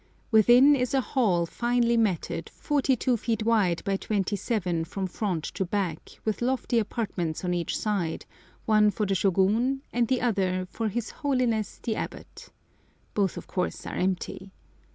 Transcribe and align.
Within 0.31 0.75
is 0.75 0.95
a 0.95 1.01
hall 1.13 1.45
finely 1.45 1.95
matted, 1.95 2.49
42 2.49 3.17
feet 3.17 3.43
wide 3.45 3.83
by 3.83 3.97
27 3.97 4.83
from 4.85 5.05
front 5.05 5.43
to 5.43 5.63
back, 5.63 6.13
with 6.25 6.41
lofty 6.41 6.79
apartments 6.79 7.45
on 7.45 7.53
each 7.53 7.77
side, 7.77 8.25
one 8.65 8.89
for 8.89 9.05
the 9.05 9.13
Shôgun 9.13 9.81
and 9.93 10.07
the 10.07 10.21
other 10.21 10.65
"for 10.71 10.87
his 10.87 11.11
Holiness 11.11 11.79
the 11.83 11.97
Abbot." 11.97 12.49
Both, 13.13 13.37
of 13.37 13.45
course, 13.45 13.85
are 13.85 13.93
empty. 13.93 14.51